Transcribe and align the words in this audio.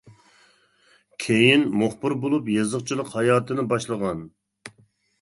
كېيىن 1.25 1.67
مۇخبىر 1.83 2.17
بولۇپ 2.25 2.51
يېزىقچىلىق 2.57 3.15
ھاياتىنى 3.19 3.71
باشلىغان. 3.75 4.29